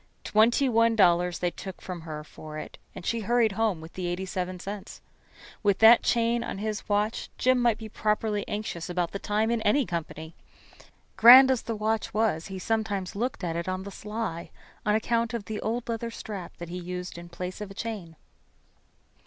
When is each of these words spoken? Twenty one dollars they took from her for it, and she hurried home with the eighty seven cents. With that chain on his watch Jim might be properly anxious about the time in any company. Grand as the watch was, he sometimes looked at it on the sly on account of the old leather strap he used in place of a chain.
Twenty 0.23 0.67
one 0.67 0.95
dollars 0.95 1.37
they 1.37 1.51
took 1.51 1.79
from 1.79 2.01
her 2.01 2.23
for 2.23 2.57
it, 2.57 2.79
and 2.95 3.05
she 3.05 3.19
hurried 3.19 3.51
home 3.51 3.81
with 3.81 3.93
the 3.93 4.07
eighty 4.07 4.25
seven 4.25 4.59
cents. 4.59 4.99
With 5.61 5.77
that 5.77 6.01
chain 6.01 6.43
on 6.43 6.57
his 6.57 6.89
watch 6.89 7.29
Jim 7.37 7.59
might 7.59 7.77
be 7.77 7.87
properly 7.87 8.43
anxious 8.47 8.89
about 8.89 9.11
the 9.11 9.19
time 9.19 9.51
in 9.51 9.61
any 9.61 9.85
company. 9.85 10.33
Grand 11.17 11.51
as 11.51 11.61
the 11.61 11.75
watch 11.75 12.15
was, 12.15 12.47
he 12.47 12.57
sometimes 12.57 13.15
looked 13.15 13.43
at 13.43 13.55
it 13.55 13.69
on 13.69 13.83
the 13.83 13.91
sly 13.91 14.49
on 14.87 14.95
account 14.95 15.35
of 15.35 15.45
the 15.45 15.61
old 15.61 15.87
leather 15.87 16.09
strap 16.09 16.53
he 16.57 16.79
used 16.79 17.15
in 17.15 17.29
place 17.29 17.61
of 17.61 17.69
a 17.69 17.75
chain. 17.75 18.15